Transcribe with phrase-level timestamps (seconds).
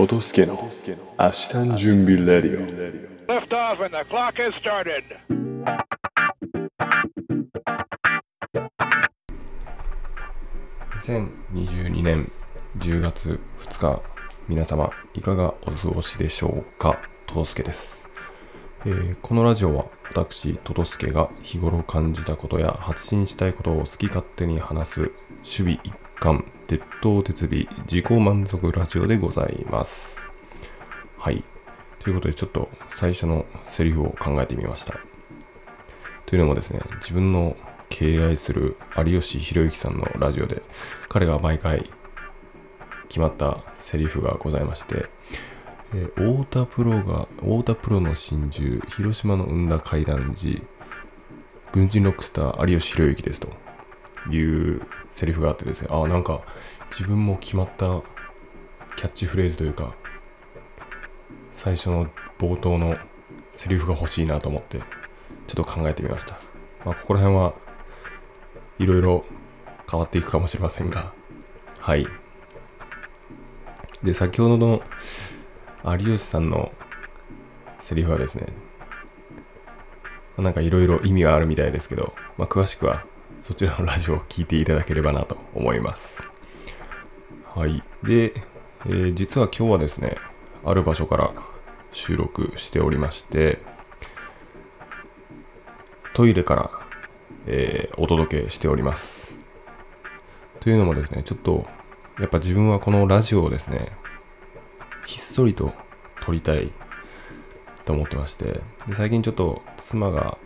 [0.00, 0.54] トトスケの
[1.18, 5.04] 明日の準備レディオ Lift off and the clock has started.
[11.00, 12.32] 2022年
[12.78, 14.02] 10月2日
[14.48, 16.98] 皆様いかがお過ごしでしょうか？
[17.26, 18.08] トトスケです、
[18.86, 25.12] えーこのラジオは私トトスケが日頃感じたことや発信したいことを好き勝手に話す守
[25.44, 30.20] 備一貫鉄頭鉄尾自己満足ラジオでございます。
[31.18, 31.42] はい。
[31.98, 35.00] ということでちょっと最初のセリフを考えてみました。
[36.26, 37.56] というのもですね、自分の
[37.88, 40.62] 敬愛する有吉弘行さんのラジオで、
[41.08, 41.90] 彼が毎回
[43.08, 45.06] 決まったセリフがございまして、
[45.92, 50.62] えー太田プロが、太田プロの真珠、広島の生んだ怪談時、
[51.72, 53.69] 軍人ロックスター有吉弘行ですと。
[54.28, 54.82] いう
[55.12, 56.42] セリフがあってですね、ああ、なんか
[56.90, 58.02] 自分も決まった
[58.96, 59.94] キャッチフレーズというか、
[61.50, 62.06] 最初の
[62.38, 62.96] 冒頭の
[63.52, 64.78] セリフが欲しいなと思って、
[65.46, 66.38] ちょっと考えてみました。
[66.84, 67.54] まあ、ここら辺は
[68.78, 69.24] いろいろ
[69.90, 71.12] 変わっていくかもしれませんが、
[71.78, 72.06] はい。
[74.02, 74.82] で、先ほどの
[75.84, 76.72] 有吉さんの
[77.78, 78.46] セリフはですね、
[80.38, 83.04] なんかいろいろ意味はあるみたいですけど、まあ、詳しくは
[83.40, 86.22] そちらのラジオを聞いていただければなと思います。
[87.54, 87.82] はい。
[88.04, 88.34] で、
[88.84, 90.16] えー実は今日はですね、
[90.62, 91.32] ある場所から
[91.90, 93.58] 収録しておりまして、
[96.12, 96.70] トイレから、
[97.46, 99.34] えーお届けしております。
[100.60, 101.66] というのもですね、ちょっと、
[102.18, 103.92] やっぱ自分はこのラジオをですね、
[105.06, 105.72] ひっそりと
[106.20, 106.70] 撮りたい
[107.86, 110.36] と思ってまして、で最近ちょっと妻が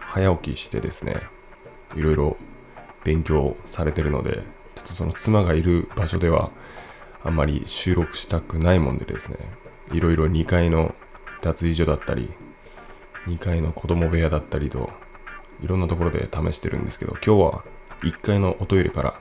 [0.00, 1.22] 早起きしてですね、
[1.94, 2.36] いろいろ
[3.04, 4.42] 勉強されてるので、
[4.74, 6.50] ちょっとその妻がいる場所では、
[7.22, 9.38] あんまり収録したくないもんでですね、
[9.92, 10.94] いろいろ2階の
[11.42, 12.30] 脱衣所だったり、
[13.26, 14.90] 2階の子供部屋だったりと、
[15.62, 17.64] いろんなところで試してるんですけど、今日は
[18.02, 19.20] 1階のおトイレから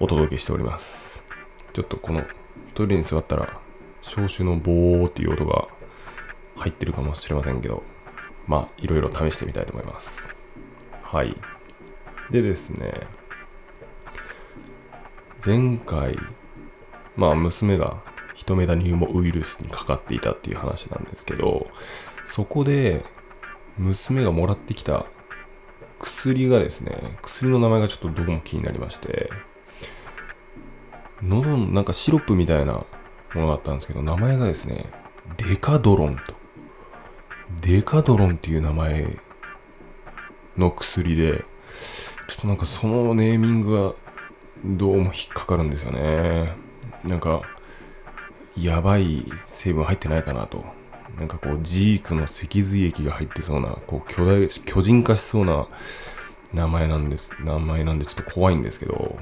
[0.00, 1.24] お届けしております。
[1.72, 2.24] ちょっとこの
[2.74, 3.60] トイレに座ったら、
[4.00, 5.68] 消臭のボーっていう音が
[6.56, 7.82] 入ってるかもしれませんけど、
[8.46, 10.34] まあ、いろいろ試してみたいと思います。
[11.02, 11.36] はい。
[12.30, 13.06] でですね、
[15.44, 16.18] 前回、
[17.16, 18.02] まあ、娘が
[18.34, 21.68] ヒトメダニウムウイルスにかかっていたっていう話なんですけど、
[22.26, 23.04] そこで、
[23.78, 25.04] 娘がもらってきた
[25.98, 29.30] 薬がですね、薬の名前がちょっとどこも気になりまして、
[31.22, 32.86] 喉のなんかシロップみたいなも
[33.34, 34.86] のだったんですけど、名前がですね、
[35.36, 36.34] デカドロンと。
[37.62, 39.18] デカドロンっていう名前
[40.56, 41.44] の薬で、
[42.28, 43.94] ちょっとなんかそのネーミングが
[44.64, 46.54] どうも引っかかるんですよね。
[47.04, 47.42] なんか、
[48.56, 50.64] やばい成分入ってないかなと。
[51.18, 55.66] なんかこう、ジークの脊髄液が入ってそうな、こう、巨大、巨人化しそうな
[56.52, 57.32] 名前なんです。
[57.44, 59.18] 名前なんでちょっと怖いんですけど、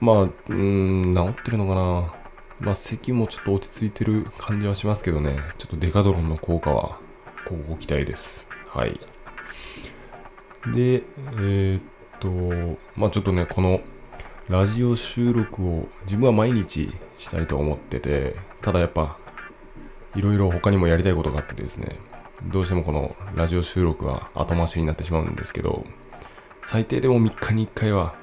[0.00, 2.14] まあ、うーん、治ってるのかな。
[2.60, 6.98] まあ、咳もちょっと落ち着いてる感じはしますけどね、ちょっとデカドロンの効果は、
[7.46, 8.46] こうご期待です。
[8.68, 8.98] はい。
[10.72, 11.02] で、
[11.38, 11.82] えーっ
[12.20, 13.80] と、まあちょっとね、この
[14.48, 19.18] ラジオ収録を自分は毎日したいと思ってて、ただやっぱ、
[20.14, 21.98] いろいろ他にもやりたいことがあってですね、
[22.44, 25.84] どうしてもこのラジオ収録は後回しになってしまうんですけど、
[26.62, 28.14] 最低でも3日に1回は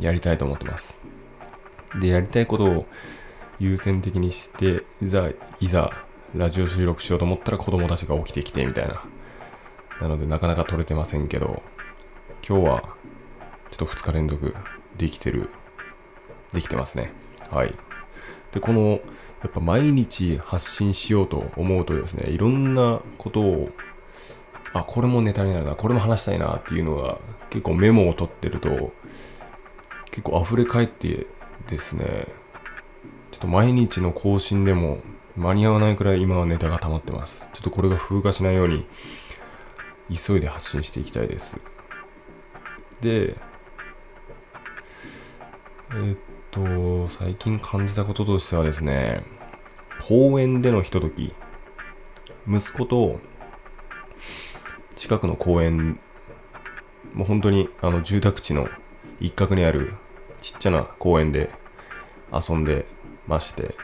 [0.00, 0.98] やりたいと思ってます。
[2.00, 2.86] で、やりたいことを
[3.58, 5.28] 優先的にして、いざ、
[5.60, 5.92] いざ、
[6.34, 9.02] ラジオ収録しようと思ったら子供たちが起きてきてみたいな。
[10.00, 11.62] なのでなかなか撮れてませんけど、
[12.46, 12.82] 今日は
[13.70, 14.54] ちょっと2日連続
[14.98, 15.48] できてる、
[16.52, 17.10] できてますね。
[17.50, 17.74] はい。
[18.52, 19.00] で、この、
[19.42, 23.70] やっぱ毎日発信しようと思うとですね、いろんなことを、
[24.74, 27.18] あ、これもネタになるな、これも話したいなっていうのが
[27.48, 28.92] 結構メモを取ってると、
[30.10, 31.26] 結構溢れ返って
[31.66, 32.26] ですね、
[33.32, 34.98] ちょっと毎日の更新でも
[35.34, 37.48] 間に合わないくらい今はネタが溜まってます。
[37.54, 38.86] ちょっとこれが風化しないように
[40.12, 41.56] 急いで発信していきたいです。
[43.04, 43.36] で、
[45.94, 46.16] えっ
[46.50, 49.22] と、最近感じたこととしてはですね、
[50.08, 51.34] 公園でのひととき、
[52.48, 53.20] 息子と
[54.96, 56.00] 近くの公園、
[57.12, 58.68] もう本当にあの住宅地の
[59.20, 59.92] 一角にある
[60.40, 61.50] ちっちゃな公園で
[62.32, 62.86] 遊んで
[63.26, 63.74] まして、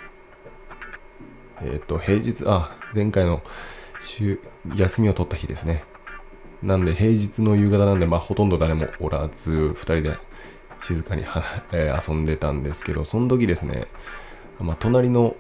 [1.61, 3.43] えっと、平日、あ、前回の
[4.01, 4.41] 週、
[4.77, 5.90] 休みを取った日ですね。
[6.63, 10.17] なんで平日の夕方なんで、まあほとんど誰もおらず、二人で
[10.83, 11.25] 静かに、
[11.73, 13.87] えー遊んでたんですけど、その時ですね、
[14.59, 15.37] まあ隣の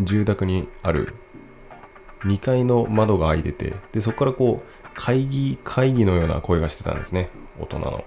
[0.00, 1.14] 住宅にある
[2.24, 7.28] 2階の窓が開いてて、で、そこからこう、会議、会議のような声がしてたんですね。
[7.60, 8.04] 大人の。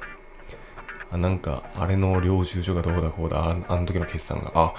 [1.12, 4.74] あ、なんか、あれの領収書がどうだこうだ、ああの時の決算が、あ、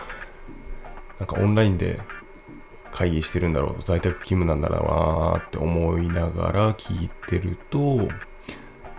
[1.19, 2.01] なんかオンラインで
[2.91, 8.09] 会議してるんだろう、在宅勤務なんだろうなーって思いながら聞いてると、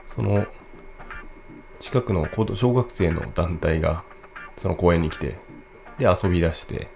[0.07, 0.45] その、
[1.79, 4.03] 近くの小学生の団体が、
[4.57, 5.37] その公園に来て、
[5.97, 6.89] で、遊び出して、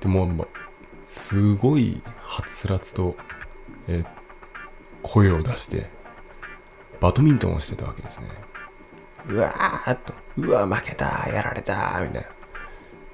[0.00, 0.48] でもう、
[1.04, 3.16] すごい、はつらつと、
[3.88, 4.04] え
[5.02, 5.90] 声を出して、
[7.00, 8.26] バドミントンをしてたわけですね。
[9.28, 12.28] うわーっと、うわ、負けた、やられた、みたいな。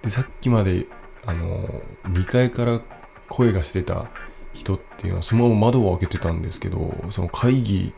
[0.02, 0.86] で、さっきまで、
[1.26, 2.80] あの、2階から
[3.28, 4.06] 声がしてた
[4.52, 7.92] 人っていうのは、そのまま窓を開けてたんですけど、その会議、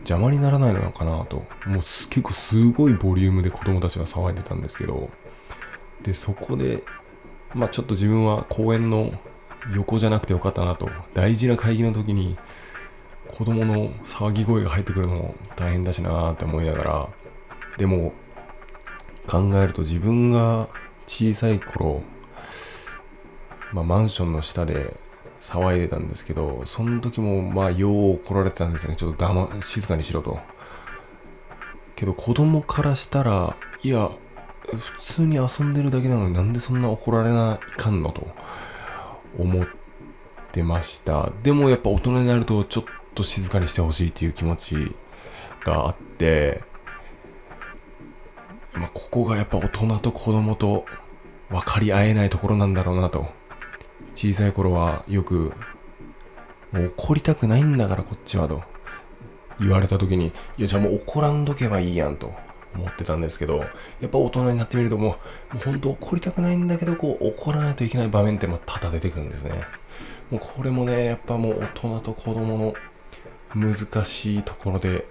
[0.00, 1.44] 邪魔にならないのかなと。
[1.66, 5.10] もう結構すごいボリュームで子供たちが騒いでたんですけど、
[6.02, 6.82] で、そこで、
[7.54, 9.12] まあちょっと自分は公園の
[9.74, 10.88] 横じゃなくてよかったなと。
[11.14, 12.38] 大事な会議の時に、
[13.28, 17.08] 子供の騒ぎ声が入ってくるのも大変だしなーって思いながら、
[17.76, 18.12] でも、
[19.26, 20.68] 考えると自分が
[21.06, 22.02] 小さい頃、
[23.72, 24.96] まあ、マンションの下で
[25.40, 28.96] 騒いでたんですけど、その時もまあ、よう怒られてたんですよね。
[28.96, 30.38] ちょっと黙、静かにしろと。
[31.96, 34.10] けど子供からしたら、いや、
[34.76, 38.26] 普通に遊んでるだけなのになんでそんな怒られないかんのと
[39.38, 39.66] 思っ
[40.52, 41.30] てました。
[41.42, 42.84] でもやっぱ大人になるとちょっ
[43.14, 44.94] と静かにしてほしいっていう気持ち
[45.64, 46.62] があって、
[48.74, 50.84] まあ、ここがやっぱ大人と子供と
[51.48, 53.39] 分かり合えないところなんだろうなと。
[54.14, 55.52] 小さい頃はよく、
[56.72, 58.62] もう怒りたくないんだからこっちはと
[59.58, 62.32] 言われた時に、いやじゃあもう怒らんどけばいいやんと
[62.74, 63.66] 思ってたんですけど、や
[64.06, 65.16] っぱ大人になってみるとも
[65.52, 69.64] う、もう本当怒りたくないんだけど、こう怒らないといけない場面ってま多々出てくるんですね。
[70.30, 72.74] もうこれもね、やっぱもう大人と子供の
[73.54, 75.06] 難しいところで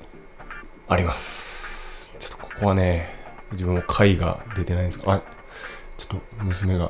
[0.88, 2.16] あります。
[2.19, 3.13] ちょっとここはね、
[3.51, 5.22] 自分も回が出てないんですが、あ、
[5.98, 6.90] ちょっと娘が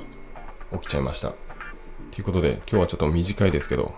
[0.74, 1.34] 起きちゃいました。
[2.12, 3.94] ということで、今日はちょっと短いですけど、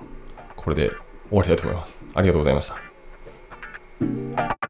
[0.56, 0.90] これで
[1.30, 2.06] 終わりたいと思います。
[2.13, 4.61] ありがとうございました。